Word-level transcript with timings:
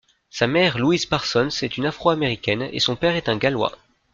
Sa 0.31 0.47
mère, 0.47 0.79
Louise 0.79 1.05
Parsons 1.05 1.49
est 1.61 1.77
une 1.77 1.85
afro-américaine 1.85 2.63
et 2.73 2.79
son 2.79 2.95
père 2.95 3.15
est 3.15 3.29
un 3.29 3.37
Gallois. 3.37 3.77